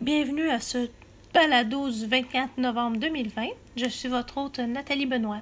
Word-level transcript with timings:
Bienvenue 0.00 0.48
à 0.48 0.60
ce 0.60 0.88
balado 1.34 1.90
du 1.90 2.06
24 2.06 2.58
novembre 2.58 2.98
2020. 2.98 3.48
Je 3.76 3.88
suis 3.88 4.08
votre 4.08 4.38
hôte 4.38 4.60
Nathalie 4.60 5.06
Benoît. 5.06 5.40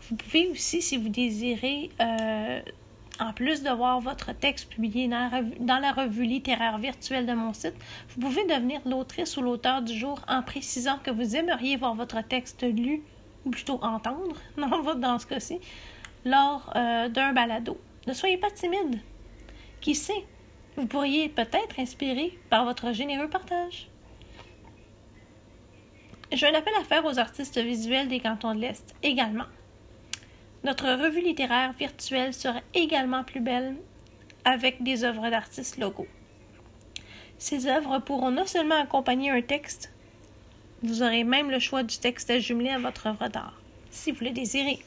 Vous 0.08 0.16
pouvez 0.16 0.48
aussi, 0.48 0.80
si 0.80 0.96
vous 0.96 1.10
désirez, 1.10 1.90
euh, 2.00 2.62
en 3.20 3.32
plus 3.32 3.62
de 3.62 3.70
voir 3.70 4.00
votre 4.00 4.32
texte 4.32 4.68
publié 4.68 5.08
dans 5.08 5.78
la, 5.78 5.92
revue, 5.92 6.24
littéraire 6.24 6.78
virtuelle 6.78 7.26
de 7.26 7.32
mon 7.32 7.52
site, 7.52 7.74
vous 8.10 8.20
pouvez 8.20 8.44
devenir 8.44 8.80
l'autrice 8.84 9.36
ou 9.36 9.42
l'auteur 9.42 9.82
du 9.82 9.96
jour 9.96 10.20
en 10.28 10.42
précisant 10.42 10.98
que 11.02 11.10
vous 11.10 11.36
aimeriez 11.36 11.76
voir 11.76 11.94
votre 11.94 12.22
texte 12.22 12.62
lu, 12.62 13.02
ou 13.44 13.50
plutôt 13.50 13.78
entendre, 13.82 14.36
dans, 14.96 15.18
ce 15.18 15.26
cas-ci, 15.26 15.60
lors 16.24 16.72
euh, 16.76 17.08
d'un 17.08 17.32
balado. 17.32 17.78
Ne 18.06 18.12
soyez 18.12 18.36
pas 18.36 18.50
timide. 18.50 19.00
Qui 19.80 19.94
sait, 19.94 20.24
vous 20.76 20.86
pourriez 20.86 21.28
peut-être 21.28 21.78
inspiré 21.78 22.38
par 22.50 22.64
votre 22.64 22.92
généreux 22.92 23.28
partage. 23.28 23.88
J'ai 26.32 26.48
un 26.48 26.54
appel 26.54 26.74
à 26.80 26.84
faire 26.84 27.04
aux 27.04 27.18
artistes 27.18 27.58
visuels 27.58 28.08
des 28.08 28.20
cantons 28.20 28.54
de 28.54 28.60
l'Est 28.60 28.94
également. 29.02 29.44
Notre 30.64 30.86
revue 30.86 31.22
littéraire 31.22 31.72
virtuelle 31.72 32.34
sera 32.34 32.60
également 32.74 33.24
plus 33.24 33.40
belle 33.40 33.76
avec 34.44 34.82
des 34.82 35.04
œuvres 35.04 35.28
d'artistes 35.30 35.78
locaux. 35.78 36.08
Ces 37.38 37.66
œuvres 37.66 37.98
pourront 37.98 38.30
non 38.30 38.46
seulement 38.46 38.80
accompagner 38.80 39.30
un 39.30 39.42
texte, 39.42 39.92
vous 40.82 41.02
aurez 41.02 41.24
même 41.24 41.50
le 41.50 41.58
choix 41.58 41.82
du 41.82 41.96
texte 41.96 42.30
à 42.30 42.38
jumeler 42.38 42.68
à 42.70 42.78
votre 42.78 43.06
œuvre 43.06 43.28
d'art, 43.28 43.54
si 43.90 44.12
vous 44.12 44.24
le 44.24 44.30
désirez. 44.30 44.78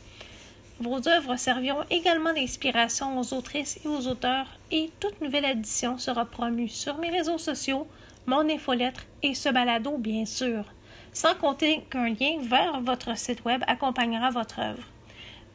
Vos 0.79 1.07
œuvres 1.07 1.35
serviront 1.35 1.83
également 1.89 2.31
d'inspiration 2.31 3.19
aux 3.19 3.33
autrices 3.33 3.79
et 3.83 3.87
aux 3.87 4.07
auteurs 4.07 4.47
et 4.71 4.91
toute 4.99 5.19
nouvelle 5.19 5.45
édition 5.45 5.97
sera 5.97 6.25
promue 6.25 6.69
sur 6.69 6.97
mes 6.99 7.09
réseaux 7.09 7.39
sociaux, 7.39 7.87
mon 8.27 8.47
infolettre 8.49 9.05
et 9.23 9.33
ce 9.33 9.49
balado, 9.49 9.97
bien 9.97 10.25
sûr, 10.25 10.63
sans 11.11 11.33
compter 11.35 11.81
qu'un 11.89 12.09
lien 12.09 12.37
vers 12.39 12.79
votre 12.81 13.17
site 13.17 13.43
web 13.43 13.63
accompagnera 13.67 14.29
votre 14.29 14.59
œuvre. 14.59 14.83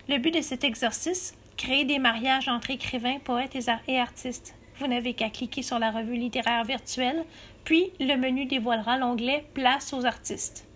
Le 0.07 0.19
but 0.19 0.35
de 0.35 0.43
cet 0.43 0.65
exercice, 0.65 1.35
créer 1.57 1.87
des 1.87 1.99
mariages 1.99 2.49
entre 2.49 2.71
écrivains, 2.71 3.19
poètes 3.21 3.57
et 3.89 3.99
artistes. 3.99 4.55
Vous 4.79 4.87
n'avez 4.87 5.15
qu'à 5.15 5.31
cliquer 5.31 5.63
sur 5.63 5.79
la 5.79 5.91
revue 5.91 6.17
littéraire 6.17 6.63
virtuelle, 6.65 7.25
puis 7.65 7.91
le 8.01 8.17
menu 8.17 8.45
dévoilera 8.45 8.99
l'onglet 8.99 9.47
Place 9.55 9.95
aux 9.95 10.05
artistes. 10.05 10.67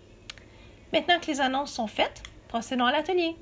Maintenant 0.95 1.19
que 1.21 1.27
les 1.27 1.43
annonces 1.43 1.73
sont 1.73 1.89
faites, 1.89 2.23
procédons 2.49 2.87
à 2.87 2.93
l'atelier. 2.93 3.37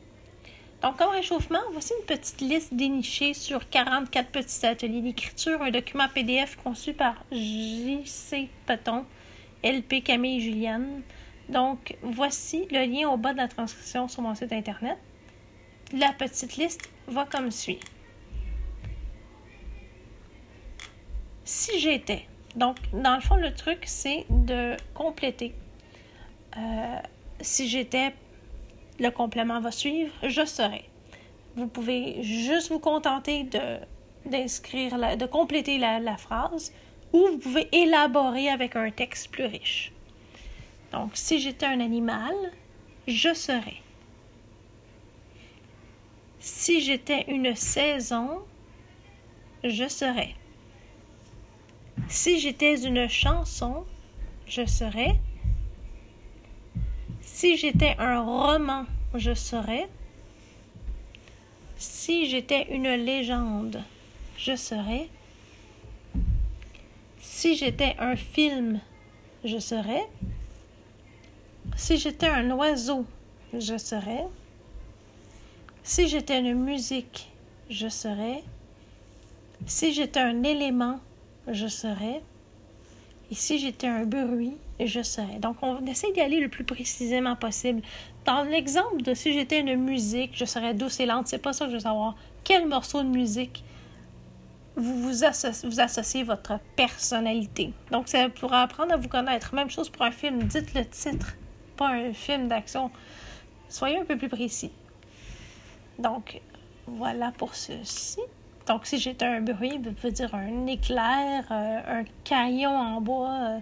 Donc, 0.82 0.96
comme 0.96 1.10
réchauffement, 1.10 1.60
voici 1.70 1.92
une 2.00 2.06
petite 2.06 2.40
liste 2.40 2.74
dénichée 2.74 3.32
sur 3.32 3.68
44 3.68 4.30
petits 4.30 4.66
ateliers 4.66 5.02
d'écriture, 5.02 5.62
un 5.62 5.70
document 5.70 6.08
PDF 6.12 6.56
conçu 6.56 6.94
par 6.94 7.14
J.C. 7.30 8.48
Peton, 8.66 9.04
LP 9.62 10.02
Camille 10.02 10.40
Julienne. 10.40 11.02
Donc, 11.48 11.96
voici 12.02 12.66
le 12.72 12.84
lien 12.86 13.08
au 13.08 13.16
bas 13.16 13.32
de 13.32 13.38
la 13.38 13.46
transcription 13.46 14.08
sur 14.08 14.22
mon 14.22 14.34
site 14.34 14.52
Internet. 14.52 14.98
La 15.92 16.12
petite 16.12 16.56
liste 16.56 16.88
va 17.06 17.24
comme 17.24 17.50
suit. 17.50 17.78
Si 21.44 21.78
j'étais, 21.78 22.26
donc 22.56 22.76
dans 22.92 23.14
le 23.14 23.20
fond, 23.20 23.36
le 23.36 23.54
truc, 23.54 23.84
c'est 23.86 24.26
de 24.28 24.76
compléter. 24.94 25.54
Euh, 26.56 26.98
si 27.41 27.69
j'étais 27.69 28.14
le 28.98 29.10
complément 29.10 29.60
va 29.60 29.70
suivre, 29.70 30.12
je 30.22 30.44
serai. 30.44 30.84
Vous 31.54 31.69
pouvez 31.69 32.22
juste 32.22 32.70
vous 32.70 32.80
contenter 32.80 33.44
de 33.44 33.78
d'inscrire, 34.25 35.16
de 35.16 35.26
compléter 35.26 35.78
la, 35.78 36.00
la, 36.00 36.16
phrase 36.16 36.72
ou 37.12 37.28
vous 37.28 37.38
pouvez 37.38 37.69
élaborer 37.70 38.48
avec 38.48 38.75
un 38.75 38.91
texte 38.91 39.30
plus 39.30 39.44
riche. 39.44 39.92
Donc, 40.91 41.10
si 41.14 41.38
j'étais 41.38 41.66
un 41.66 41.78
animal, 41.78 42.34
je 43.06 43.32
serais. 43.34 43.76
Si 46.46 46.80
j'étais 46.80 47.24
une 47.26 47.56
saison, 47.56 48.38
je 49.64 49.88
serais. 49.88 50.36
Si 52.08 52.38
j'étais 52.38 52.86
une 52.86 53.08
chanson, 53.08 53.84
je 54.46 54.64
serais. 54.64 55.18
Si 57.20 57.56
j'étais 57.56 57.96
un 57.98 58.20
roman, 58.20 58.86
je 59.16 59.34
serais. 59.34 59.88
Si 61.78 62.30
j'étais 62.30 62.72
une 62.72 62.94
légende, 62.94 63.82
je 64.38 64.54
serais. 64.54 65.08
Si 67.18 67.56
j'étais 67.56 67.96
un 67.98 68.14
film, 68.14 68.78
je 69.44 69.58
serais. 69.58 70.08
Si 71.76 71.96
j'étais 71.96 72.28
un 72.28 72.52
oiseau, 72.52 73.04
je 73.52 73.76
serais. 73.76 74.26
Si 75.88 76.08
j'étais 76.08 76.41
une 76.41 76.54
musique, 76.54 77.30
je 77.70 77.86
serais. 77.86 78.42
Si 79.66 79.92
j'étais 79.92 80.19
un 80.19 80.42
élément, 80.42 80.98
je 81.47 81.69
serais. 81.69 82.22
Et 83.30 83.36
si 83.36 83.60
j'étais 83.60 83.86
un 83.86 84.04
bruit, 84.04 84.56
je 84.80 85.00
serais. 85.02 85.38
Donc, 85.38 85.58
on 85.62 85.86
essaie 85.86 86.10
d'y 86.10 86.20
aller 86.20 86.41
le 86.41 86.48
plus 86.48 86.64
précisément 86.64 87.36
possible. 87.36 87.82
Dans 88.25 88.42
l'exemple 88.42 89.02
de 89.02 89.14
si 89.14 89.32
j'étais 89.32 89.60
une 89.60 89.76
musique, 89.76 90.32
je 90.34 90.44
serais 90.44 90.75
douce 90.75 90.98
et 90.98 91.06
lente, 91.06 91.28
c'est 91.28 91.38
pas 91.38 91.52
ça 91.52 91.66
que 91.66 91.70
je 91.70 91.76
veux 91.76 91.82
savoir. 91.82 92.16
Quel 92.42 92.66
morceau 92.66 93.04
de 93.04 93.08
musique 93.08 93.62
vous 94.75 95.00
vous, 95.00 95.22
associez, 95.22 95.69
vous 95.69 95.78
associez 95.78 96.25
votre 96.25 96.58
personnalité? 96.75 97.72
Donc, 97.92 98.08
c'est 98.08 98.28
pour 98.30 98.52
apprendre 98.52 98.92
à 98.92 98.96
vous 98.96 99.08
connaître. 99.08 99.54
Même 99.54 99.70
chose 99.70 99.88
pour 99.88 100.02
un 100.02 100.10
film. 100.10 100.42
Dites 100.42 100.75
le 100.75 100.84
titre, 100.84 101.36
pas 101.76 101.91
un 101.91 102.12
film 102.12 102.48
d'action. 102.48 102.91
Soyez 103.69 103.98
un 103.98 104.04
peu 104.04 104.19
plus 104.19 104.28
précis. 104.28 104.72
Donc, 105.98 106.40
voilà 106.86 107.32
pour 107.32 107.54
ceci. 107.54 108.20
Donc, 108.66 108.86
si 108.86 108.98
j'étais 108.98 109.24
un 109.24 109.40
bruit, 109.40 109.78
vous 109.82 109.92
pouvez 109.92 110.12
dire 110.12 110.34
un 110.34 110.66
éclair, 110.66 111.44
euh, 111.50 112.00
un 112.00 112.04
caillon 112.24 112.76
en 112.76 113.00
bois. 113.00 113.38
Euh, 113.40 113.58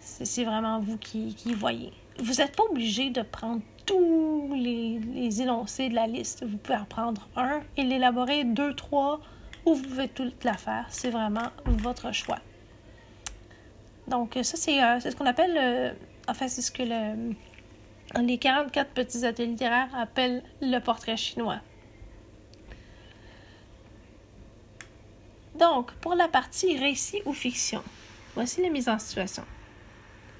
c'est 0.00 0.44
vraiment 0.44 0.80
vous 0.80 0.96
qui, 0.96 1.34
voyez. 1.54 1.92
Vous 2.18 2.34
n'êtes 2.34 2.56
pas 2.56 2.64
obligé 2.64 3.10
de 3.10 3.22
prendre 3.22 3.62
tous 3.86 4.54
les, 4.54 5.40
énoncés 5.42 5.88
de 5.88 5.94
la 5.94 6.06
liste. 6.06 6.44
Vous 6.44 6.58
pouvez 6.58 6.78
en 6.78 6.84
prendre 6.84 7.28
un 7.36 7.60
et 7.76 7.82
l'élaborer, 7.82 8.44
deux, 8.44 8.74
trois, 8.74 9.20
ou 9.66 9.74
vous 9.74 9.82
pouvez 9.82 10.08
tout 10.08 10.30
la 10.42 10.54
faire. 10.54 10.86
C'est 10.88 11.10
vraiment 11.10 11.48
votre 11.66 12.12
choix. 12.12 12.38
Donc, 14.08 14.36
ça, 14.42 14.56
c'est 14.56 14.82
euh, 14.82 14.98
ce 14.98 15.14
qu'on 15.14 15.26
appelle, 15.26 15.56
euh, 15.56 15.92
enfin, 16.28 16.48
c'est 16.48 16.62
ce 16.62 16.72
que 16.72 16.82
le, 16.82 17.34
les 18.20 18.38
44 18.38 18.90
petits 18.90 19.24
ateliers 19.24 19.48
littéraires 19.48 19.94
appellent 19.94 20.42
le 20.60 20.78
portrait 20.80 21.16
chinois. 21.16 21.60
Donc, 25.60 25.92
pour 26.00 26.14
la 26.14 26.26
partie 26.26 26.78
récit 26.78 27.20
ou 27.26 27.34
fiction, 27.34 27.82
voici 28.34 28.62
la 28.62 28.70
mise 28.70 28.88
en 28.88 28.98
situation. 28.98 29.44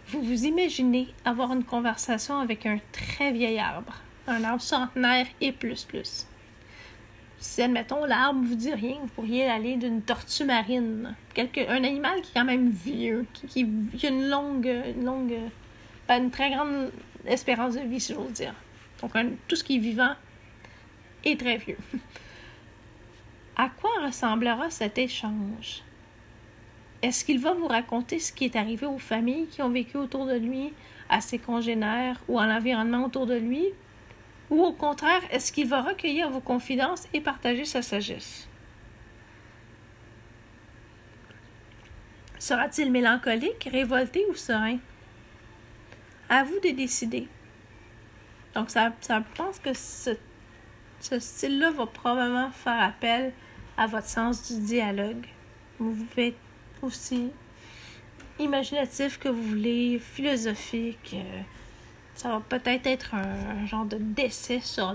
Vous 0.08 0.22
vous 0.22 0.46
imaginez 0.46 1.08
avoir 1.26 1.52
une 1.52 1.62
conversation 1.62 2.38
avec 2.38 2.64
un 2.64 2.78
très 2.90 3.30
vieil 3.30 3.58
arbre, 3.58 3.92
un 4.26 4.42
arbre 4.44 4.62
centenaire 4.62 5.26
et 5.42 5.52
plus 5.52 5.84
plus. 5.84 6.26
Si, 7.38 7.60
admettons, 7.60 8.06
l'arbre 8.06 8.40
vous 8.42 8.54
dit 8.54 8.72
rien, 8.72 8.96
vous 9.02 9.08
pourriez 9.08 9.44
aller 9.44 9.76
d'une 9.76 10.00
tortue 10.00 10.44
marine, 10.44 11.14
quelque, 11.34 11.68
un 11.68 11.84
animal 11.84 12.22
qui 12.22 12.30
est 12.30 12.34
quand 12.34 12.46
même 12.46 12.70
vieux, 12.70 13.26
qui, 13.34 13.62
a 14.02 14.08
une 14.08 14.26
longue, 14.30 14.72
longue, 15.02 15.36
ben, 16.08 16.24
une 16.24 16.30
très 16.30 16.50
grande 16.50 16.92
espérance 17.26 17.74
de 17.74 17.80
vie, 17.80 18.00
si 18.00 18.14
j'ose 18.14 18.32
dire. 18.32 18.54
Donc, 19.02 19.12
tout 19.48 19.56
ce 19.56 19.64
qui 19.64 19.76
est 19.76 19.80
vivant 19.80 20.14
est 21.24 21.38
très 21.38 21.58
vieux. 21.58 21.78
À 23.56 23.68
quoi 23.68 23.90
ressemblera 24.04 24.70
cet 24.70 24.98
échange? 24.98 25.82
Est-ce 27.02 27.24
qu'il 27.24 27.38
va 27.38 27.54
vous 27.54 27.66
raconter 27.66 28.18
ce 28.18 28.32
qui 28.32 28.44
est 28.44 28.56
arrivé 28.56 28.86
aux 28.86 28.98
familles 28.98 29.46
qui 29.46 29.62
ont 29.62 29.70
vécu 29.70 29.96
autour 29.96 30.26
de 30.26 30.34
lui, 30.34 30.72
à 31.08 31.20
ses 31.20 31.38
congénères 31.38 32.20
ou 32.28 32.38
à 32.38 32.46
l'environnement 32.46 33.04
autour 33.04 33.26
de 33.26 33.34
lui? 33.34 33.64
Ou 34.50 34.62
au 34.62 34.72
contraire, 34.72 35.22
est-ce 35.30 35.52
qu'il 35.52 35.68
va 35.68 35.80
recueillir 35.82 36.30
vos 36.30 36.40
confidences 36.40 37.06
et 37.12 37.20
partager 37.20 37.64
sa 37.64 37.82
sagesse? 37.82 38.48
Sera-t-il 42.38 42.90
mélancolique, 42.90 43.68
révolté 43.70 44.24
ou 44.30 44.34
serein? 44.34 44.78
À 46.28 46.42
vous 46.42 46.58
de 46.60 46.70
décider. 46.70 47.28
Donc, 48.54 48.70
ça, 48.70 48.92
ça 49.00 49.22
pense 49.36 49.58
que 49.58 49.72
ce, 49.74 50.10
ce 51.00 51.18
style-là 51.18 51.70
va 51.70 51.86
probablement 51.86 52.50
faire 52.50 52.80
appel 52.80 53.32
à 53.76 53.86
votre 53.86 54.06
sens 54.06 54.52
du 54.52 54.60
dialogue. 54.60 55.26
Vous 55.78 55.94
pouvez 55.94 56.28
être 56.28 56.36
aussi 56.82 57.30
imaginatif 58.38 59.18
que 59.18 59.28
vous 59.28 59.42
voulez, 59.42 59.98
philosophique. 59.98 61.12
Euh, 61.14 61.40
ça 62.14 62.28
va 62.28 62.40
peut-être 62.40 62.86
être 62.86 63.14
un, 63.14 63.64
genre 63.66 63.86
de 63.86 63.96
décès 63.98 64.60
sur 64.60 64.94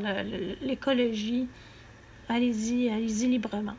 l'écologie. 0.62 1.48
Allez-y, 2.30 2.90
allez-y 2.90 3.28
librement. 3.28 3.75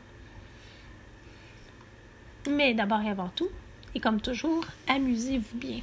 Mais 2.49 2.73
d'abord 2.73 3.01
et 3.01 3.09
avant 3.09 3.29
tout, 3.29 3.49
et 3.95 3.99
comme 3.99 4.19
toujours, 4.21 4.65
amusez-vous 4.87 5.57
bien. 5.57 5.81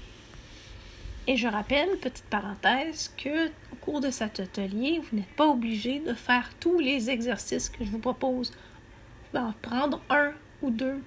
Et 1.27 1.37
je 1.37 1.49
rappelle, 1.49 1.97
petite 1.99 2.27
parenthèse, 2.27 3.13
que 3.17 3.49
au 3.49 3.77
cours 3.81 4.01
de 4.01 4.11
cet 4.11 4.41
atelier, 4.41 5.01
vous 5.01 5.17
n'êtes 5.17 5.35
pas 5.37 5.47
obligé 5.47 6.01
de 6.01 6.13
faire 6.13 6.51
tous 6.61 6.79
les 6.79 7.09
exercices 7.09 7.71
que 7.71 7.83
je 7.83 7.91
vous 7.91 7.99
propose. 7.99 8.53
Ben, 9.33 9.55
prendre 9.63 10.03
un 10.11 10.33
ou 10.61 10.71
deux. 10.71 11.03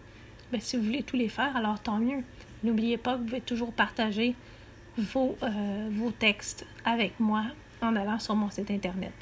Ben, 0.51 0.59
si 0.59 0.75
vous 0.75 0.83
voulez 0.83 1.03
tous 1.03 1.17
les 1.17 1.29
faire, 1.29 1.55
alors 1.55 1.79
tant 1.79 1.99
mieux. 1.99 2.23
N'oubliez 2.63 2.97
pas 2.97 3.13
que 3.13 3.19
vous 3.19 3.25
pouvez 3.25 3.41
toujours 3.41 3.71
partager 3.71 4.33
vos, 4.97 5.37
euh, 5.43 5.89
vos 5.91 6.09
textes 6.09 6.65
avec 6.83 7.19
moi 7.19 7.43
en 7.81 7.95
allant 7.95 8.17
sur 8.17 8.35
mon 8.35 8.49
site 8.49 8.71
internet 8.71 9.13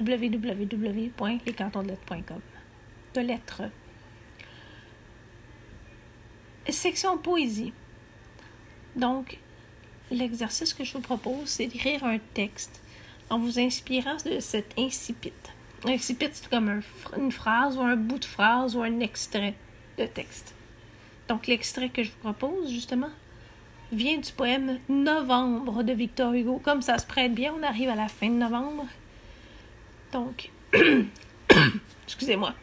www.lescantonsdelettres.com 0.00 2.40
de 3.14 3.20
lettres. 3.20 3.62
Section 6.68 7.18
poésie. 7.18 7.72
Donc, 8.96 9.38
l'exercice 10.10 10.74
que 10.74 10.84
je 10.84 10.92
vous 10.94 11.00
propose, 11.00 11.48
c'est 11.48 11.66
d'écrire 11.66 12.04
un 12.04 12.18
texte 12.34 12.82
en 13.30 13.38
vous 13.38 13.58
inspirant 13.58 14.16
de 14.24 14.40
cet 14.40 14.78
incipit. 14.78 15.32
Incipit, 15.84 16.28
c'est 16.32 16.48
comme 16.48 16.82
une 17.16 17.32
phrase 17.32 17.76
ou 17.76 17.80
un 17.80 17.96
bout 17.96 18.18
de 18.18 18.24
phrase 18.24 18.76
ou 18.76 18.82
un 18.82 19.00
extrait 19.00 19.54
de 19.98 20.06
texte. 20.06 20.54
Donc, 21.28 21.46
l'extrait 21.46 21.88
que 21.88 22.02
je 22.02 22.10
vous 22.10 22.32
propose, 22.32 22.70
justement, 22.70 23.10
vient 23.92 24.18
du 24.18 24.32
poème 24.32 24.78
Novembre 24.88 25.82
de 25.82 25.92
Victor 25.92 26.32
Hugo. 26.34 26.60
Comme 26.62 26.82
ça 26.82 26.98
se 26.98 27.06
prête 27.06 27.34
bien, 27.34 27.54
on 27.58 27.62
arrive 27.62 27.88
à 27.88 27.94
la 27.94 28.08
fin 28.08 28.28
de 28.28 28.34
novembre. 28.34 28.86
Donc, 30.12 30.50
excusez-moi. 32.06 32.54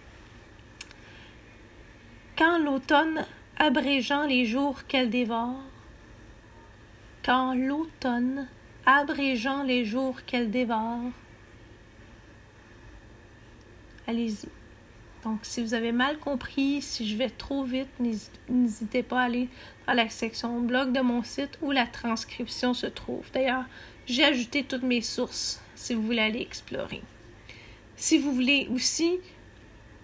Quand 2.37 2.59
l'automne 2.59 3.25
abrégeant 3.57 4.25
les 4.25 4.45
jours 4.45 4.85
qu'elle 4.87 5.09
dévore, 5.09 5.61
quand 7.23 7.53
l'automne, 7.53 8.47
abrégeant 8.85 9.63
les 9.63 9.85
jours 9.85 10.23
qu'elle 10.25 10.49
dévore. 10.49 11.01
Allez-y. 14.07 14.47
Donc, 15.23 15.39
si 15.43 15.61
vous 15.61 15.73
avez 15.73 15.91
mal 15.91 16.17
compris, 16.17 16.81
si 16.81 17.07
je 17.07 17.17
vais 17.17 17.29
trop 17.29 17.63
vite, 17.63 17.89
n'hésitez 18.49 19.03
pas 19.03 19.21
à 19.21 19.23
aller 19.25 19.49
dans 19.85 19.93
la 19.93 20.09
section 20.09 20.61
blog 20.61 20.93
de 20.93 21.01
mon 21.01 21.23
site 21.23 21.59
où 21.61 21.71
la 21.71 21.85
transcription 21.85 22.73
se 22.73 22.87
trouve. 22.87 23.29
D'ailleurs, 23.33 23.65
j'ai 24.05 24.23
ajouté 24.23 24.63
toutes 24.63 24.83
mes 24.83 25.01
sources 25.01 25.61
si 25.75 25.93
vous 25.93 26.01
voulez 26.01 26.21
aller 26.21 26.41
explorer. 26.41 27.01
Si 27.97 28.17
vous 28.17 28.31
voulez 28.31 28.69
aussi 28.73 29.19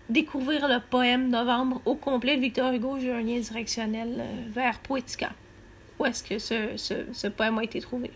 découvrir 0.09 0.67
le 0.67 0.79
poème 0.79 1.29
Novembre 1.29 1.81
au 1.85 1.95
complet 1.95 2.35
de 2.35 2.41
Victor 2.41 2.73
Hugo, 2.73 2.99
j'ai 2.99 3.11
un 3.11 3.21
lien 3.21 3.39
directionnel 3.39 4.17
euh, 4.19 4.49
vers 4.51 4.79
Poetica 4.79 5.31
où 5.99 6.05
est-ce 6.05 6.23
que 6.23 6.39
ce, 6.39 6.77
ce, 7.13 7.27
poème 7.27 7.57
a 7.57 7.63
été 7.63 7.79
trouvé. 7.79 8.11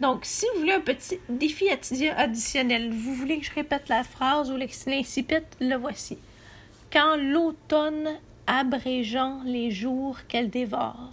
Donc, 0.00 0.24
si 0.24 0.46
vous 0.52 0.60
voulez 0.60 0.72
un 0.72 0.80
petit 0.80 1.20
défi 1.28 1.68
additionnel, 1.68 2.92
vous 2.92 3.14
voulez 3.14 3.38
que 3.38 3.46
je 3.46 3.52
répète 3.52 3.88
la 3.88 4.02
phrase 4.02 4.50
ou 4.50 4.56
l'incipit, 4.56 5.34
le 5.60 5.76
voici. 5.76 6.18
Quand 6.92 7.16
l'automne 7.16 8.18
abrégeant 8.46 9.42
les 9.44 9.70
jours 9.70 10.18
qu'elle 10.26 10.50
dévore. 10.50 11.12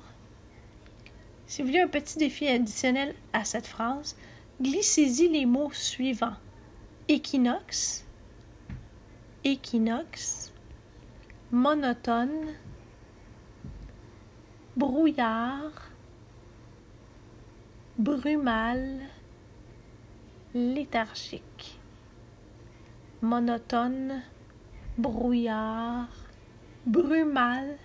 Si 1.46 1.62
vous 1.62 1.68
voulez 1.68 1.82
un 1.82 1.88
petit 1.88 2.18
défi 2.18 2.48
additionnel 2.48 3.16
à 3.34 3.44
cette 3.44 3.68
phrase, 3.68 4.16
glissez-y 4.62 5.30
les 5.30 5.46
mots 5.46 5.72
suivants. 5.72 6.36
Équinoxe, 7.08 8.06
équinoxe, 9.44 10.52
monotone, 11.52 12.54
brouillard, 14.80 15.92
brumal, 17.98 19.02
léthargique, 20.54 21.78
monotone, 23.22 24.22
brouillard, 24.98 26.08
brumal, 26.86 27.78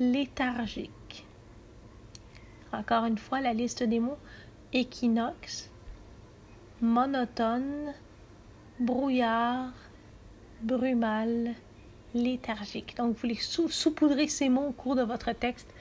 léthargique. 0.00 1.26
Encore 2.72 3.04
une 3.04 3.18
fois, 3.18 3.42
la 3.42 3.52
liste 3.52 3.82
des 3.82 4.00
mots 4.00 4.16
équinoxe, 4.72 5.70
monotone, 6.80 7.92
brouillard, 8.80 9.74
brumal, 10.62 11.50
léthargique. 12.14 12.96
Donc, 12.96 13.16
vous 13.16 13.20
voulez 13.20 13.34
saupoudrer 13.34 14.28
ces 14.28 14.48
mots 14.48 14.68
au 14.68 14.72
cours 14.72 14.96
de 14.96 15.02
votre 15.02 15.32
texte 15.32 15.71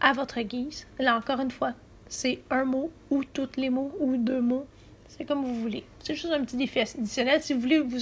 à 0.00 0.12
votre 0.12 0.40
guise. 0.40 0.86
Là, 0.98 1.16
encore 1.16 1.40
une 1.40 1.50
fois, 1.50 1.72
c'est 2.08 2.40
un 2.50 2.64
mot 2.64 2.90
ou 3.10 3.24
tous 3.24 3.50
les 3.56 3.70
mots 3.70 3.92
ou 4.00 4.16
deux 4.16 4.40
mots. 4.40 4.66
C'est 5.08 5.24
comme 5.24 5.44
vous 5.44 5.60
voulez. 5.60 5.84
C'est 6.02 6.14
juste 6.14 6.32
un 6.32 6.44
petit 6.44 6.56
défi 6.56 6.80
additionnel. 6.80 7.42
Si 7.42 7.52
vous 7.52 7.60
voulez 7.60 7.80
vous, 7.80 7.98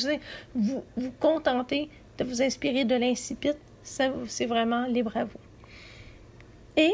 vous, 0.54 0.84
vous 0.96 1.10
contenter 1.18 1.88
de 2.18 2.24
vous 2.24 2.42
inspirer 2.42 2.84
de 2.84 2.94
l'incipit, 2.94 3.52
c'est 3.82 4.46
vraiment 4.46 4.86
libre 4.86 5.16
à 5.16 5.24
vous. 5.24 5.40
Et 6.76 6.92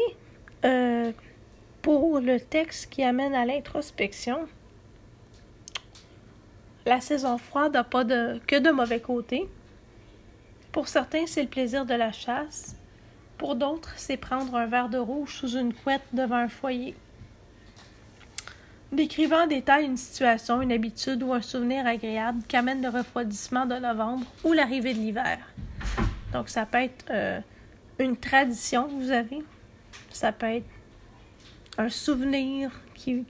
euh, 0.63 1.11
pour 1.81 2.19
le 2.19 2.39
texte 2.39 2.89
qui 2.89 3.03
amène 3.03 3.35
à 3.35 3.45
l'introspection, 3.45 4.47
la 6.85 7.01
saison 7.01 7.37
froide 7.37 7.73
n'a 7.73 7.83
pas 7.83 8.03
de, 8.03 8.39
que 8.47 8.57
de 8.57 8.71
mauvais 8.71 8.99
côtés. 8.99 9.47
Pour 10.71 10.87
certains, 10.87 11.25
c'est 11.27 11.43
le 11.43 11.49
plaisir 11.49 11.85
de 11.85 11.93
la 11.93 12.11
chasse. 12.11 12.75
Pour 13.37 13.55
d'autres, 13.55 13.93
c'est 13.97 14.17
prendre 14.17 14.55
un 14.55 14.65
verre 14.65 14.89
de 14.89 14.97
rouge 14.97 15.35
sous 15.35 15.57
une 15.57 15.73
couette 15.73 16.05
devant 16.13 16.37
un 16.37 16.47
foyer. 16.47 16.95
Décrivant 18.91 19.43
en 19.43 19.47
détail 19.47 19.85
une 19.85 19.97
situation, 19.97 20.61
une 20.61 20.71
habitude 20.71 21.21
ou 21.21 21.33
un 21.33 21.41
souvenir 21.41 21.85
agréable 21.85 22.41
qu'amène 22.47 22.81
le 22.81 22.89
refroidissement 22.89 23.65
de 23.65 23.75
novembre 23.75 24.25
ou 24.43 24.53
l'arrivée 24.53 24.93
de 24.93 24.99
l'hiver. 24.99 25.39
Donc, 26.31 26.47
ça 26.47 26.65
peut 26.65 26.77
être 26.77 27.05
euh, 27.09 27.41
une 27.99 28.15
tradition 28.15 28.87
que 28.87 28.93
vous 28.93 29.11
avez. 29.11 29.43
Ça 30.11 30.31
peut 30.31 30.45
être 30.45 30.65
un 31.77 31.89
souvenir 31.89 32.71
qui, 32.93 33.25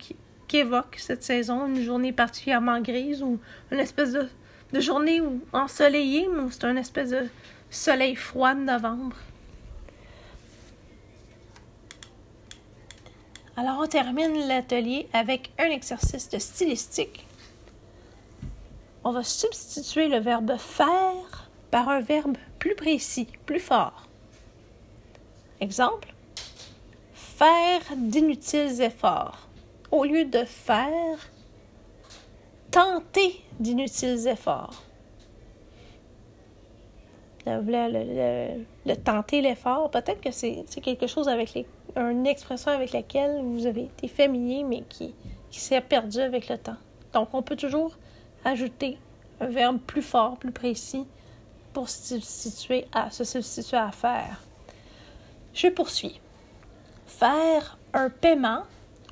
évoque 0.53 0.95
cette 0.99 1.21
saison, 1.21 1.67
une 1.67 1.81
journée 1.81 2.13
particulièrement 2.13 2.79
grise 2.79 3.21
ou 3.21 3.39
une 3.73 3.79
espèce 3.79 4.13
de, 4.13 4.29
de 4.71 4.79
journée 4.79 5.21
ensoleillée, 5.51 6.29
mais 6.33 6.43
c'est 6.49 6.63
un 6.63 6.77
espèce 6.77 7.09
de 7.09 7.25
soleil 7.69 8.15
froid 8.15 8.53
de 8.53 8.61
novembre. 8.61 9.17
Alors, 13.57 13.79
on 13.79 13.87
termine 13.87 14.47
l'atelier 14.47 15.07
avec 15.13 15.51
un 15.57 15.69
exercice 15.69 16.29
de 16.29 16.39
stylistique. 16.39 17.25
On 19.03 19.11
va 19.11 19.23
substituer 19.23 20.09
le 20.09 20.17
verbe 20.19 20.57
faire 20.57 21.49
par 21.71 21.87
un 21.87 22.01
verbe 22.01 22.37
plus 22.59 22.75
précis, 22.75 23.27
plus 23.45 23.59
fort. 23.59 24.07
Exemple, 25.61 26.13
faire 27.13 27.81
d'inutiles 27.95 28.81
efforts. 28.81 29.47
Au 29.91 30.03
lieu 30.03 30.25
de 30.25 30.43
faire, 30.43 31.17
tenter 32.71 33.41
d'inutiles 33.59 34.27
efforts. 34.27 34.83
Le, 37.45 38.95
tenter 38.95 39.41
l'effort, 39.41 39.91
peut-être 39.91 40.19
que 40.19 40.31
c'est 40.31 40.65
quelque 40.81 41.07
chose 41.07 41.29
avec 41.29 41.53
les 41.53 41.65
une 41.95 42.27
expression 42.27 42.71
avec 42.71 42.91
laquelle 42.91 43.41
vous 43.41 43.65
avez 43.65 43.83
été 43.83 44.07
familier, 44.07 44.63
mais 44.63 44.81
qui, 44.89 45.13
s'est 45.51 45.79
perdue 45.79 46.19
avec 46.19 46.49
le 46.49 46.57
temps. 46.57 46.75
Donc, 47.13 47.29
on 47.33 47.41
peut 47.41 47.55
toujours 47.55 47.95
ajouter 48.43 48.97
un 49.39 49.47
verbe 49.47 49.79
plus 49.79 50.01
fort, 50.01 50.37
plus 50.37 50.51
précis 50.51 51.05
pour 51.71 51.87
substituer 51.87 52.85
à, 52.93 53.09
se 53.09 53.23
substituer 53.23 53.77
à 53.77 53.91
faire. 53.91 54.41
Je 55.53 55.67
poursuis. 55.67 56.19
Faire 57.07 57.77
un 57.93 58.09
paiement, 58.09 58.63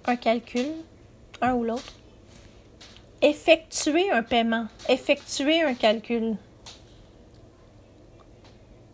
un 0.05 0.17
calcul, 0.17 0.67
un 1.41 1.53
ou 1.53 1.63
l'autre. 1.63 1.93
Effectuer 3.21 4.11
un 4.11 4.23
paiement, 4.23 4.67
effectuer 4.89 5.61
un 5.61 5.75
calcul. 5.75 6.35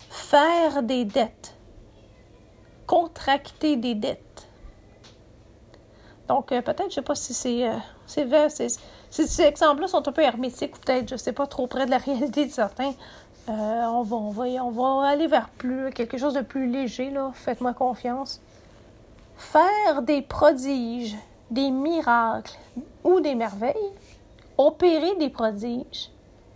Faire 0.09 0.83
des 0.83 1.05
dettes 1.05 1.55
contracter 2.89 3.75
des 3.75 3.93
dettes. 3.93 4.47
Donc, 6.27 6.51
euh, 6.51 6.63
peut-être, 6.63 6.81
je 6.81 6.85
ne 6.85 6.91
sais 6.91 7.01
pas 7.03 7.13
si 7.13 7.35
c'est 7.35 7.69
euh, 7.69 7.75
c'est 8.07 8.79
ces 9.11 9.41
exemples-là 9.43 9.87
sont 9.87 10.07
un 10.07 10.11
peu 10.11 10.23
hermétiques, 10.23 10.75
peut-être, 10.81 11.07
je 11.07 11.15
sais 11.15 11.31
pas, 11.31 11.45
trop 11.45 11.67
près 11.67 11.85
de 11.85 11.91
la 11.91 11.97
réalité 12.07 12.47
de 12.47 12.51
certains. 12.51 12.93
Euh, 13.47 13.51
on, 13.51 14.01
va, 14.01 14.15
on, 14.15 14.31
va, 14.31 14.43
on 14.63 15.01
va 15.01 15.07
aller 15.07 15.27
vers 15.27 15.49
plus, 15.49 15.91
quelque 15.91 16.17
chose 16.17 16.33
de 16.33 16.41
plus 16.41 16.67
léger, 16.67 17.11
là. 17.11 17.31
Faites-moi 17.35 17.75
confiance. 17.75 18.41
Faire 19.37 20.01
des 20.01 20.23
prodiges, 20.23 21.15
des 21.51 21.69
miracles 21.69 22.57
ou 23.03 23.19
des 23.19 23.35
merveilles, 23.35 23.75
opérer 24.57 25.15
des 25.15 25.29
prodiges, 25.29 26.09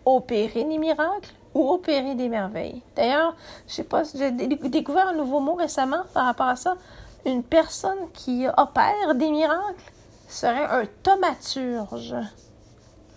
opérer 0.03 0.63
des 0.63 0.79
miracles 0.79 1.33
ou 1.53 1.71
opérer 1.71 2.15
des 2.15 2.29
merveilles. 2.29 2.81
D'ailleurs, 2.95 3.35
je 3.67 3.73
sais 3.73 3.83
pas, 3.83 4.03
j'ai 4.03 4.31
découvert 4.31 5.07
un 5.07 5.15
nouveau 5.15 5.39
mot 5.39 5.55
récemment 5.55 6.03
par 6.13 6.25
rapport 6.25 6.47
à 6.47 6.55
ça. 6.55 6.75
Une 7.25 7.43
personne 7.43 8.09
qui 8.13 8.45
opère 8.57 9.15
des 9.15 9.29
miracles 9.29 9.91
serait 10.27 10.65
un 10.65 10.83
thaumaturge. 11.03 12.15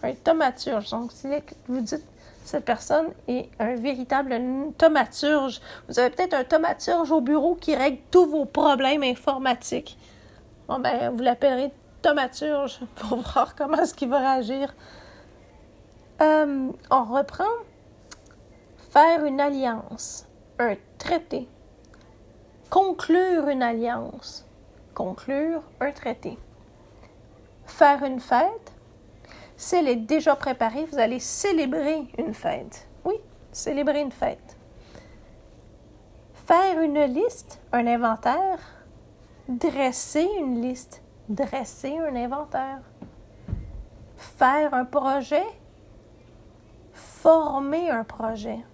Un 0.02 0.12
thaumaturge. 0.12 0.90
Donc, 0.90 1.12
si 1.12 1.28
vous 1.66 1.80
dites 1.80 2.04
cette 2.46 2.64
personne 2.64 3.08
est 3.26 3.48
un 3.58 3.74
véritable 3.74 4.40
thaumaturge. 4.78 5.60
Vous 5.88 5.98
avez 5.98 6.10
peut-être 6.10 6.34
un 6.34 6.44
thaumaturge 6.44 7.10
au 7.10 7.20
bureau 7.20 7.56
qui 7.56 7.74
règle 7.74 7.98
tous 8.12 8.26
vos 8.26 8.44
problèmes 8.44 9.02
informatiques. 9.02 9.98
Bon, 10.68 10.78
ben, 10.78 11.10
vous 11.10 11.22
l'appellerez 11.22 11.72
thaumaturge 12.02 12.80
pour 12.94 13.18
voir 13.18 13.56
comment 13.56 13.78
est-ce 13.78 13.94
qu'il 13.94 14.08
va 14.08 14.18
réagir. 14.18 14.74
Euh, 16.20 16.70
on 16.90 17.04
reprend. 17.04 17.44
Faire 18.96 19.26
une 19.26 19.42
alliance, 19.42 20.26
un 20.58 20.74
traité. 20.96 21.46
Conclure 22.70 23.46
une 23.48 23.62
alliance, 23.62 24.46
conclure 24.94 25.60
un 25.80 25.92
traité. 25.92 26.38
Faire 27.66 28.02
une 28.04 28.20
fête, 28.20 28.72
si 29.58 29.76
elle 29.76 29.88
est 29.88 29.96
déjà 29.96 30.34
préparée, 30.34 30.86
vous 30.86 30.98
allez 30.98 31.20
célébrer 31.20 32.06
une 32.16 32.32
fête. 32.32 32.88
Oui, 33.04 33.16
célébrer 33.52 34.00
une 34.00 34.12
fête. 34.12 34.56
Faire 36.46 36.80
une 36.80 37.04
liste, 37.04 37.60
un 37.72 37.86
inventaire. 37.86 38.60
Dresser 39.46 40.26
une 40.38 40.62
liste, 40.62 41.02
dresser 41.28 41.98
un 41.98 42.16
inventaire. 42.16 42.80
Faire 44.16 44.72
un 44.72 44.86
projet, 44.86 45.44
former 46.94 47.90
un 47.90 48.02
projet. 48.02 48.64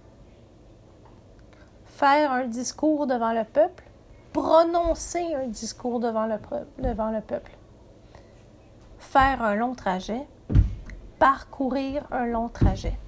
Faire 2.03 2.33
un 2.33 2.47
discours 2.47 3.07
devant 3.07 3.33
le 3.33 3.45
peuple, 3.45 3.85
prononcer 4.33 5.35
un 5.37 5.47
discours 5.47 6.01
devant 6.01 6.27
le, 6.27 6.37
peuple. 7.21 7.53
Faire 8.99 9.41
un 9.41 9.55
long 9.55 9.77
trajet, 9.77 10.27
parcourir 11.21 12.03
un 12.11 12.27
long 12.27 12.49
trajet. 12.49 12.99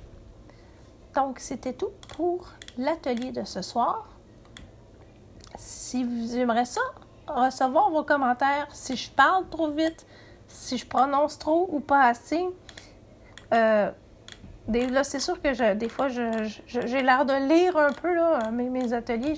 Donc, 1.12 1.40
c'était 1.40 1.72
tout 1.72 1.90
pour 2.16 2.46
l'atelier 2.78 3.32
de 3.32 3.42
ce 3.42 3.62
soir. 3.62 4.06
Si 5.56 6.04
vous 6.04 6.36
aimeriez 6.36 6.64
ça, 6.64 6.82
recevoir 7.26 7.90
vos 7.90 8.04
commentaires, 8.04 8.68
si 8.70 8.94
je 8.94 9.10
parle 9.10 9.48
trop 9.48 9.72
vite, 9.72 10.06
si 10.46 10.78
je 10.78 10.86
prononce 10.86 11.40
trop 11.40 11.68
ou 11.72 11.80
pas 11.80 12.04
assez, 12.04 12.46
euh, 13.52 13.90
là, 14.68 15.04
c'est 15.04 15.18
sûr 15.18 15.40
que 15.40 15.74
des 15.74 15.88
fois, 15.88 16.08
j'ai 16.08 17.02
l'air 17.02 17.24
de 17.24 17.48
lire 17.48 17.76
un 17.76 17.92
peu 17.92 18.14
là, 18.14 18.50
mes, 18.50 18.92
ateliers. 18.92 19.34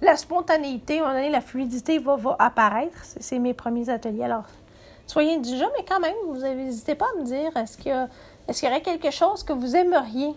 la 0.00 0.16
spontanéité, 0.16 1.00
la 1.00 1.40
fluidité 1.40 1.98
va, 1.98 2.16
apparaître. 2.38 2.98
C'est 3.02 3.38
mes 3.38 3.54
premiers 3.54 3.88
ateliers. 3.88 4.24
Alors, 4.24 4.44
soyez 5.06 5.36
indulgents, 5.36 5.70
mais 5.76 5.84
quand 5.86 6.00
même, 6.00 6.14
vous 6.26 6.40
n'hésitez 6.40 6.94
pas 6.94 7.06
à 7.14 7.20
me 7.20 7.24
dire 7.24 7.56
est-ce 7.56 7.76
qu'il 7.76 7.92
y, 7.92 8.64
y, 8.64 8.68
aurait 8.68 8.82
quelque 8.82 9.10
chose 9.10 9.42
que 9.42 9.52
vous 9.52 9.76
aimeriez 9.76 10.34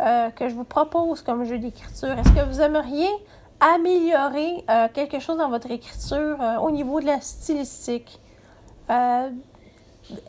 euh, 0.00 0.30
que 0.30 0.48
je 0.48 0.54
vous 0.54 0.64
propose 0.64 1.22
comme 1.22 1.44
jeu 1.44 1.58
d'écriture? 1.58 2.18
Est-ce 2.18 2.30
que 2.30 2.44
vous 2.48 2.60
aimeriez 2.60 3.08
améliorer 3.60 4.64
euh, 4.68 4.88
quelque 4.92 5.20
chose 5.20 5.38
dans 5.38 5.48
votre 5.48 5.70
écriture 5.70 6.40
euh, 6.40 6.56
au 6.58 6.70
niveau 6.70 7.00
de 7.00 7.06
la 7.06 7.20
stylistique? 7.20 8.18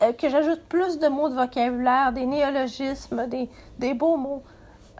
Euh, 0.02 0.12
que 0.12 0.28
j'ajoute 0.28 0.60
plus 0.68 0.98
de 0.98 1.08
mots 1.08 1.28
de 1.28 1.34
vocabulaire, 1.34 2.12
des 2.12 2.26
néologismes, 2.26 3.26
des, 3.26 3.48
des 3.78 3.94
beaux 3.94 4.16
mots. 4.16 4.42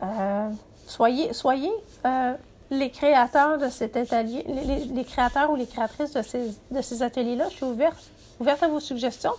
Euh, 0.02 0.48
soyez 0.86 1.32
soyez 1.32 1.72
euh, 2.04 2.34
les 2.70 2.90
créateurs 2.90 3.58
de 3.58 3.68
cet 3.68 3.96
atelier, 3.96 4.44
les, 4.92 5.04
créateurs 5.04 5.50
ou 5.50 5.56
les 5.56 5.66
créatrices 5.66 6.12
de 6.12 6.22
ces, 6.22 6.54
de 6.70 6.82
ces 6.82 7.02
ateliers-là. 7.02 7.46
Je 7.50 7.56
suis 7.56 7.64
ouverte, 7.64 7.98
ouverte 8.40 8.62
à 8.62 8.68
vos 8.68 8.80
suggestions, 8.80 9.34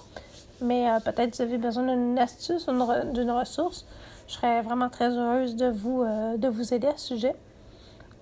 mais 0.61 0.87
peut-être 1.03 1.35
vous 1.35 1.41
avez 1.41 1.57
besoin 1.57 1.83
d'une 1.83 2.17
astuce, 2.19 2.67
d'une 3.13 3.31
ressource. 3.31 3.85
Je 4.27 4.33
serais 4.33 4.61
vraiment 4.61 4.89
très 4.89 5.09
heureuse 5.09 5.55
de 5.55 5.67
vous, 5.67 6.03
de 6.03 6.47
vous 6.47 6.73
aider 6.73 6.87
à 6.87 6.97
ce 6.97 7.07
sujet. 7.07 7.35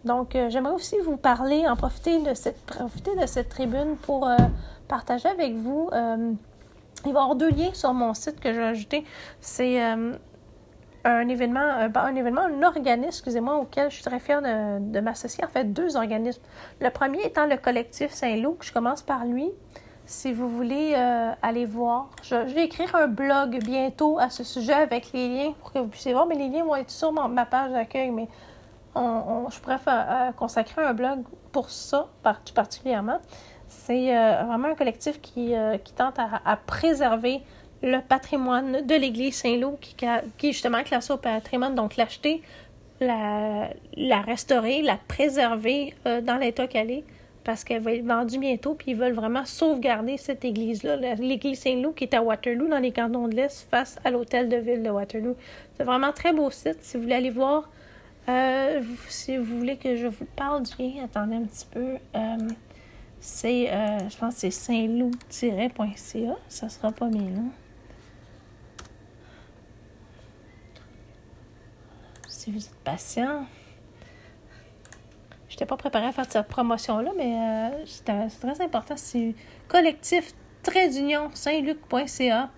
Donc, 0.04 0.36
j'aimerais 0.50 0.74
aussi 0.74 0.98
vous 1.00 1.18
parler, 1.18 1.68
en 1.68 1.76
profiter 1.76 2.20
de 2.20 2.34
cette, 2.34 2.62
profiter 2.66 3.16
de 3.16 3.26
cette 3.26 3.50
tribune 3.50 3.96
pour 3.98 4.28
partager 4.88 5.30
avec 5.30 5.54
vous 5.54 5.90
il 7.06 7.14
va 7.14 7.20
y 7.20 7.24
avoir 7.24 7.36
deux 7.36 7.50
liens 7.50 7.74
sur 7.74 7.94
mon 7.94 8.14
site 8.14 8.40
que 8.40 8.54
j'ai 8.54 8.64
ajouté. 8.64 9.04
C'est 9.42 9.84
euh, 9.84 10.14
un 11.04 11.28
événement, 11.28 11.60
un, 11.96 12.16
événement, 12.16 12.42
un 12.42 12.64
organisme, 12.64 13.08
excusez-moi, 13.08 13.58
auquel 13.58 13.90
je 13.90 13.96
suis 13.96 14.04
très 14.04 14.20
fière 14.20 14.42
de, 14.42 15.00
m'associer. 15.00 15.44
En 15.44 15.50
fait, 15.50 15.66
deux 15.74 15.96
organismes. 15.96 16.42
Le 16.80 16.90
premier 16.90 17.26
étant 17.26 17.46
le 17.46 17.58
collectif 17.58 18.12
Saint-Loup. 18.12 18.58
Je 18.62 18.72
commence 18.72 19.02
par 19.02 19.26
lui. 19.26 19.50
Si 20.06 20.34
vous 20.34 20.50
voulez 20.50 20.94
euh, 20.98 21.32
aller 21.42 21.66
voir, 21.66 22.10
je, 22.24 22.36
vais 22.36 22.66
écrire 22.66 22.94
un 22.96 23.08
blog 23.08 23.60
bientôt 23.64 24.20
à 24.20 24.30
ce 24.30 24.44
sujet 24.44 24.74
avec 24.74 25.14
les 25.14 25.30
liens 25.30 25.54
pour 25.60 25.72
que 25.72 25.80
vous 25.80 25.88
puissiez 25.88 26.14
voir. 26.14 26.26
Mais 26.26 26.36
les 26.36 26.50
liens 26.50 26.64
vont 26.64 26.76
être 26.76 26.92
sur 26.92 27.12
ma 27.12 27.46
page 27.46 27.72
d'accueil. 27.72 28.12
Mais 28.12 28.28
je 28.96 29.60
pourrais 29.60 29.80
euh, 29.88 30.32
consacrer 30.34 30.84
un 30.84 30.94
blog 30.94 31.24
pour 31.52 31.70
ça, 31.70 32.08
particulièrement. 32.22 33.20
C'est 33.86 34.16
euh, 34.16 34.44
vraiment 34.44 34.70
un 34.70 34.76
collectif 34.76 35.20
qui, 35.22 35.56
euh, 35.56 35.78
qui 35.78 35.94
tente 35.94 36.16
à, 36.18 36.58
préserver 36.66 37.42
le 37.82 38.00
patrimoine 38.00 38.86
de 38.86 38.96
l'Église 38.96 39.36
Saint-Loup, 39.36 39.78
qui, 39.82 39.96
qui, 39.96 40.50
est 40.50 40.52
justement 40.54 40.84
classé 40.84 41.12
au 41.12 41.18
patrimoine, 41.18 41.76
donc 41.76 41.98
l'acheter, 41.98 42.42
la, 43.02 43.70
la 43.98 44.22
restaurer, 44.22 44.82
la 44.82 44.98
préserver 45.08 45.94
euh, 46.06 46.22
dans 46.22 46.38
l'état 46.38 46.68
qu'elle 46.68 46.92
est, 46.92 47.04
parce 47.44 47.66
qu'elle 47.66 47.82
va 47.82 47.92
être 47.92 48.06
vendue 48.06 48.40
bientôt, 48.40 48.74
puis 48.74 48.92
ils 48.92 48.98
veulent 48.98 49.14
vraiment 49.14 49.44
sauvegarder 49.44 50.16
cette 50.16 50.46
église-là, 50.46 50.96
l'église 51.16 51.60
Saint-Loup 51.60 51.92
qui 51.92 52.06
est 52.06 52.14
à 52.14 52.22
Waterloo, 52.22 52.70
dans 52.70 52.80
les 52.80 52.94
cantons 52.94 53.28
de 53.28 53.36
l'Est, 53.36 53.68
face 53.70 53.98
à 54.06 54.12
l'hôtel 54.12 54.48
de 54.48 54.56
ville 54.56 54.82
de 54.82 54.90
Waterloo. 54.90 55.36
C'est 55.76 55.84
vraiment 55.84 56.08
un 56.08 56.14
très 56.14 56.32
beau 56.32 56.50
site. 56.52 56.78
Si 56.82 56.96
vous 56.96 57.04
voulez 57.04 57.16
aller 57.16 57.32
voir, 57.32 57.70
si 59.10 59.36
vous 59.36 59.58
voulez 59.58 59.76
que 59.76 59.98
je 59.98 60.08
vous 60.08 60.26
parle 60.38 60.64
du 60.64 60.72
lien, 60.80 61.04
attendez 61.04 61.36
un 61.36 61.44
petit 61.44 61.66
peu. 61.70 61.98
C'est, 63.26 63.72
euh, 63.72 64.10
je 64.10 64.18
pense 64.18 64.34
que 64.34 64.40
c'est 64.42 64.52
saintloup-ca. 64.52 66.36
Ça 66.50 66.68
sera 66.68 66.92
pas 66.92 67.08
mieux, 67.08 67.34
là. 67.34 67.42
Si 72.28 72.52
vous 72.52 72.58
êtes 72.58 72.76
patient. 72.84 73.46
Je 75.48 75.54
n'étais 75.54 75.66
pas 75.66 75.78
préparée 75.78 76.08
à 76.08 76.12
faire 76.12 76.30
cette 76.30 76.50
promotion-là, 76.50 77.12
mais 77.16 77.38
euh, 77.40 77.86
c'est 77.86 78.04
très 78.42 78.62
important. 78.62 78.96
C'est 78.98 79.36
collectif 79.70 80.34
trait 80.62 80.90
d'union 80.90 81.30
saint-luc.ca. 81.34 82.50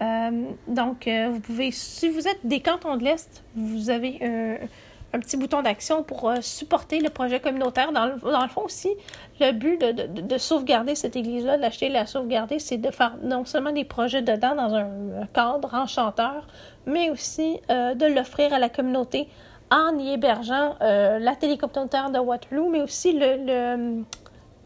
Euh, 0.00 0.44
donc, 0.68 1.08
vous 1.08 1.40
pouvez, 1.40 1.72
si 1.72 2.08
vous 2.08 2.28
êtes 2.28 2.46
des 2.46 2.60
cantons 2.60 2.96
de 2.96 3.02
l'Est, 3.02 3.42
vous 3.56 3.90
avez 3.90 4.60
petit 5.20 5.36
bouton 5.36 5.62
d'action 5.62 6.02
pour 6.02 6.28
euh, 6.28 6.36
supporter 6.40 7.00
le 7.00 7.10
projet 7.10 7.40
communautaire. 7.40 7.92
Dans 7.92 8.06
le, 8.06 8.16
dans 8.18 8.42
le 8.42 8.48
fond 8.48 8.62
aussi, 8.62 8.90
le 9.40 9.52
but 9.52 9.80
de, 9.80 9.92
de, 9.92 10.20
de 10.20 10.38
sauvegarder 10.38 10.94
cette 10.94 11.16
église-là, 11.16 11.58
et 11.80 11.88
la 11.88 12.06
sauvegarder, 12.06 12.58
c'est 12.58 12.78
de 12.78 12.90
faire 12.90 13.16
non 13.22 13.44
seulement 13.44 13.72
des 13.72 13.84
projets 13.84 14.22
dedans 14.22 14.54
dans 14.54 14.74
un 14.74 15.26
cadre 15.32 15.74
enchanteur, 15.74 16.46
mais 16.86 17.10
aussi 17.10 17.60
euh, 17.70 17.94
de 17.94 18.06
l'offrir 18.06 18.52
à 18.54 18.58
la 18.58 18.68
communauté 18.68 19.28
en 19.70 19.98
y 19.98 20.12
hébergeant 20.12 20.76
euh, 20.80 21.18
la 21.18 21.34
télécommunautaire 21.34 22.10
de 22.10 22.18
Waterloo, 22.18 22.68
mais 22.68 22.82
aussi 22.82 23.12
le, 23.12 23.36
le, 23.46 24.02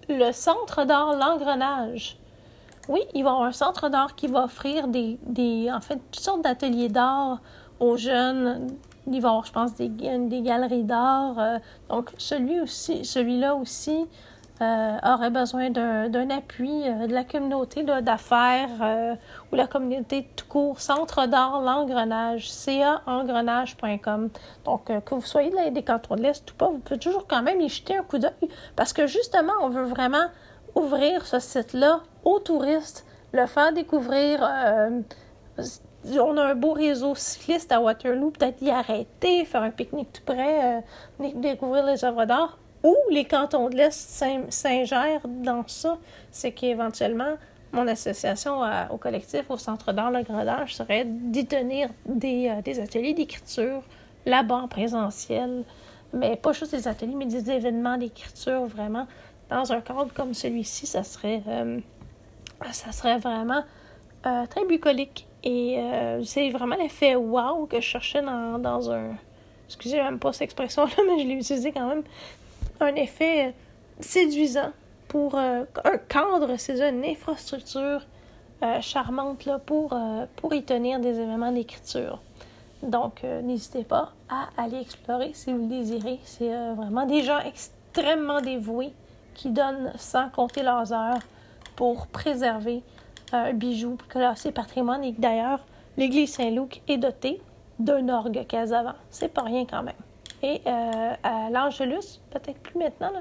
le 0.09 0.33
centre 0.33 0.85
d'art 0.85 1.15
L'Engrenage. 1.15 2.19
Oui, 2.89 3.01
il 3.15 3.25
va 3.25 3.31
y 3.31 3.33
avoir 3.33 3.49
un 3.49 3.53
centre 3.53 3.89
d'art 3.89 4.15
qui 4.15 4.29
va 4.29 4.45
offrir 4.45 4.87
des, 4.87 5.19
des 5.23 5.71
en 5.73 5.81
fait, 5.81 5.99
toutes 6.13 6.23
sortes 6.23 6.43
d'ateliers 6.43 6.89
d'art 6.89 7.41
aux 7.81 7.97
jeunes 7.97 8.69
il 9.07 9.21
je 9.21 9.53
pense, 9.53 9.75
des, 9.75 9.89
galeries 9.89 10.85
d'art. 10.85 11.39
Euh, 11.39 11.59
donc, 11.89 12.11
celui 12.19 12.61
aussi, 12.61 13.05
celui-là 13.05 13.55
aussi 13.55 14.07
euh, 14.61 14.97
aurait 15.05 15.31
besoin 15.31 15.71
d'un 15.71 16.31
appui 16.31 16.89
euh, 16.89 17.07
de 17.07 17.13
la 17.13 17.25
communauté 17.25 17.83
d'affaires 17.83 19.17
ou 19.53 19.57
la 19.57 19.67
communauté 19.67 20.29
tout 20.35 20.47
court. 20.47 20.81
Centre 20.81 21.27
d'art 21.27 21.61
L'Engrenage, 21.61 22.51
caengrenage.com. 22.65 24.31
Donc, 24.65 24.87
que 24.87 25.15
vous 25.15 25.21
soyez 25.21 25.51
de 25.51 25.71
des 25.71 25.83
cantons 25.83 26.17
de 26.17 26.23
l'Est 26.23 26.51
ou 26.51 26.55
pas, 26.55 26.69
vous 26.69 26.79
pouvez 26.79 26.99
toujours 26.99 27.27
quand 27.27 27.43
même 27.43 27.61
y 27.61 27.69
jeter 27.69 27.97
un 27.97 28.03
coup 28.03 28.19
d'œil 28.19 28.33
parce 28.75 28.93
que 28.93 29.07
justement, 29.07 29.53
on 29.63 29.69
veut 29.69 29.85
vraiment 29.85 30.27
ouvrir 30.75 31.27
ce 31.27 31.39
site-là 31.39 32.01
aux 32.25 32.39
touristes, 32.41 33.07
le 33.33 33.47
faire 33.47 33.73
découvrir 33.73 34.41
on 36.15 36.37
a 36.37 36.45
un 36.45 36.55
beau 36.55 36.73
réseau 36.73 37.15
cycliste 37.15 37.73
à 37.73 37.81
Waterloo, 37.81 38.31
peut-être 38.31 38.63
y 38.63 38.71
arrêter, 38.71 39.45
faire 39.45 39.63
un 39.63 39.71
pique-nique 39.71 40.13
tout 40.13 40.23
près, 40.25 40.81
euh, 41.21 41.31
découvrir 41.35 41.85
les 41.87 42.05
œuvres 42.05 42.25
d'art. 42.25 42.59
Ou 42.85 42.95
les 43.11 43.25
cantons 43.25 43.69
de 43.69 43.77
l'Est 43.77 44.23
s'ingèrent 44.49 45.27
dans 45.27 45.67
ça, 45.67 45.99
c'est 46.31 46.53
qu'éventuellement, 46.53 47.35
mon 47.73 47.89
association 47.89 48.61
au 48.91 48.97
collectif, 48.97 49.51
au 49.51 49.57
Centre 49.57 49.93
d'art 49.93 50.11
Le 50.11 50.23
Gradage, 50.23 50.77
serait 50.77 51.05
d'y 51.05 51.47
tenir 51.47 51.89
des, 52.07 52.49
euh, 52.49 52.63
des 52.63 52.79
ateliers 52.79 53.15
d'écriture 53.15 53.83
là-bas 54.25 54.57
en 54.57 54.69
présentiel, 54.69 55.65
mais 56.13 56.37
pas 56.37 56.53
juste 56.53 56.73
des 56.73 56.87
ateliers, 56.87 57.15
mais 57.17 57.27
des 57.27 57.51
événements 57.51 57.97
d'écriture 57.97 58.65
vraiment. 58.67 59.07
Dans 59.51 59.73
un 59.73 59.81
cadre 59.81 60.13
comme 60.13 60.35
celui-ci, 60.35 60.87
ça 60.87 61.03
serait, 61.03 61.43
euh, 61.49 61.81
ça 62.73 62.93
serait 62.93 63.19
vraiment 63.19 63.63
très 64.51 64.65
bucolique 64.65 65.29
et 65.43 65.79
euh, 65.79 66.23
c'est 66.25 66.51
vraiment 66.51 66.77
l'effet 66.77 67.15
wow 67.15 67.67
que 67.67 67.77
je 67.77 67.87
cherchais 67.87 68.23
dans, 68.23 68.59
dans 68.59 68.91
un. 68.91 69.15
Excusez, 69.67 70.03
même 70.03 70.19
pas 70.19 70.33
cette 70.33 70.43
expression-là, 70.43 70.95
mais 71.07 71.23
je 71.23 71.27
l'ai 71.27 71.35
utilisé 71.35 71.73
quand 71.73 71.89
même. 71.89 72.03
Un 72.81 72.95
effet 72.95 73.55
séduisant 74.01 74.73
pour 75.09 75.37
euh, 75.37 75.65
un 75.85 75.99
cadre, 75.99 76.57
c'est 76.59 76.81
une 76.81 77.05
infrastructure 77.05 78.03
euh, 78.63 78.81
charmante 78.81 79.45
là, 79.45 79.59
pour, 79.59 79.97
pour 80.37 80.55
y 80.55 80.63
tenir 80.63 81.01
des 81.01 81.21
événements 81.21 81.53
d'écriture. 81.53 82.21
Donc, 82.83 83.23
n'hésitez 83.23 83.85
pas 83.85 84.13
à 84.29 84.49
aller 84.57 84.81
explorer 84.81 85.31
si 85.33 85.53
vous 85.53 85.63
le 85.63 85.69
désirez. 85.69 86.21
C'est 86.25 86.53
vraiment 86.75 87.07
des 87.07 87.23
gens 87.23 87.39
extrêmement 87.39 88.43
dévoués 88.43 88.93
qui 89.35 89.51
donnent 89.51 89.93
sans 89.97 90.29
compter 90.29 90.63
leurs 90.63 90.93
heures 90.93 91.23
pour 91.75 92.07
préserver 92.07 92.83
un 93.33 93.53
bijou 93.53 93.97
classé 94.09 94.53
patrimoine 94.53 95.05
et 95.05 95.13
d'ailleurs, 95.13 95.61
l'église 95.97 96.35
Saint-Luc 96.35 96.83
est 96.89 96.99
dotée 96.99 97.41
d'un 97.79 98.09
orgue 98.09 98.47
avant. 98.53 98.95
C'est 99.11 99.29
pas 99.29 99.43
rien 99.43 99.67
quand 99.67 99.83
même. 99.83 99.95
Et 100.43 100.61
euh, 100.67 101.15
à 101.23 101.51
l'Angelus, 101.51 102.21
peut-être 102.31 102.59
plus 102.61 102.79
maintenant, 102.79 103.13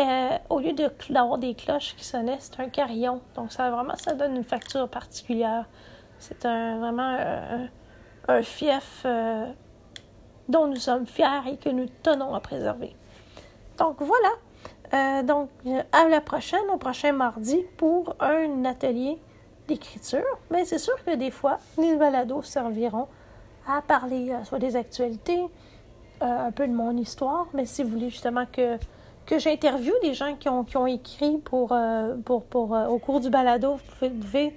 euh, 0.00 0.38
au 0.50 0.60
lieu 0.60 0.72
d'avoir 0.72 1.38
des 1.38 1.54
cloches 1.54 1.94
qui 1.96 2.04
sonnaient, 2.04 2.38
c'est 2.40 2.60
un 2.60 2.68
carillon. 2.68 3.20
Donc 3.34 3.52
ça 3.52 3.70
vraiment, 3.70 3.96
ça 3.96 4.14
donne 4.14 4.36
une 4.36 4.44
facture 4.44 4.88
particulière. 4.88 5.66
C'est 6.18 6.46
un, 6.46 6.78
vraiment 6.78 7.68
un, 8.28 8.42
fief 8.42 9.02
euh, 9.04 9.46
dont 10.48 10.66
nous 10.66 10.76
sommes 10.76 11.06
fiers 11.06 11.46
et 11.50 11.56
que 11.56 11.68
nous 11.68 11.86
tenons 12.02 12.34
à 12.34 12.40
préserver. 12.40 12.96
Donc 13.78 13.98
voilà. 14.00 15.22
donc 15.22 15.50
à 15.92 16.08
la 16.08 16.20
prochaine, 16.22 16.68
au 16.72 16.78
prochain 16.78 17.12
mardi, 17.12 17.62
pour 17.76 18.16
un 18.20 18.64
atelier 18.64 19.18
d'écriture, 19.66 20.24
mais 20.50 20.64
c'est 20.64 20.78
sûr 20.78 20.94
que 21.04 21.14
des 21.14 21.30
fois, 21.30 21.58
les 21.78 21.96
balados 21.96 22.42
serviront 22.42 23.08
à 23.66 23.82
parler 23.82 24.30
euh, 24.30 24.44
soit 24.44 24.58
des 24.58 24.76
actualités, 24.76 25.40
euh, 26.22 26.46
un 26.46 26.52
peu 26.52 26.66
de 26.66 26.72
mon 26.72 26.96
histoire, 26.96 27.46
mais 27.52 27.66
si 27.66 27.82
vous 27.82 27.90
voulez 27.90 28.10
justement 28.10 28.44
que, 28.50 28.76
que 29.26 29.38
j'interviewe 29.38 29.94
des 30.02 30.14
gens 30.14 30.34
qui 30.36 30.48
ont, 30.48 30.64
qui 30.64 30.76
ont 30.76 30.86
écrit 30.86 31.38
pour, 31.38 31.72
euh, 31.72 32.14
pour, 32.24 32.44
pour 32.44 32.70
au 32.70 32.98
cours 32.98 33.20
du 33.20 33.30
balado, 33.30 33.74
vous 34.00 34.10
pouvez, 34.10 34.54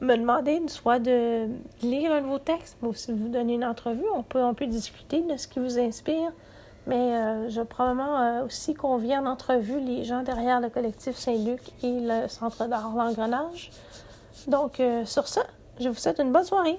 me 0.00 0.16
demander 0.16 0.60
soit 0.66 0.98
de 0.98 1.48
lire 1.80 2.12
un 2.12 2.20
de 2.20 2.26
vos 2.26 2.40
textes, 2.40 2.76
ou 2.82 2.92
si 2.92 3.12
vous 3.12 3.28
donnez 3.28 3.54
une 3.54 3.64
entrevue, 3.64 4.04
on 4.14 4.22
peut, 4.22 4.42
on 4.42 4.52
peut 4.52 4.66
discuter 4.66 5.22
de 5.22 5.36
ce 5.36 5.48
qui 5.48 5.60
vous 5.60 5.78
inspire. 5.78 6.30
Mais 6.86 7.48
je 7.48 7.60
vais 7.60 7.64
probablement 7.66 8.42
aussi 8.42 8.74
convier 8.74 9.16
en 9.16 9.24
entrevue 9.24 9.80
les 9.80 10.04
gens 10.04 10.22
derrière 10.22 10.60
le 10.60 10.68
collectif 10.68 11.16
Saint-Luc 11.16 11.62
et 11.82 12.00
le 12.00 12.28
Centre 12.28 12.66
d'art 12.66 12.92
L'Engrenage. 12.94 13.70
Donc, 14.46 14.80
euh, 14.80 15.04
sur 15.06 15.28
ça, 15.28 15.44
je 15.80 15.88
vous 15.88 15.94
souhaite 15.94 16.18
une 16.18 16.32
bonne 16.32 16.44
soirée. 16.44 16.78